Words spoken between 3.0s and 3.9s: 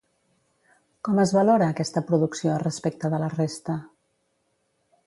de la resta?